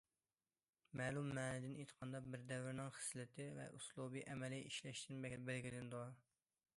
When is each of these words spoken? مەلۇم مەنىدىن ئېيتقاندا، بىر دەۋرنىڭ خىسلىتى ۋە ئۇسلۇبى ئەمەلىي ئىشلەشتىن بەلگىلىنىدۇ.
مەلۇم 1.01 1.27
مەنىدىن 1.37 1.75
ئېيتقاندا، 1.83 2.21
بىر 2.35 2.47
دەۋرنىڭ 2.51 2.89
خىسلىتى 2.95 3.47
ۋە 3.59 3.67
ئۇسلۇبى 3.75 4.23
ئەمەلىي 4.31 4.65
ئىشلەشتىن 4.71 5.21
بەلگىلىنىدۇ. 5.29 6.01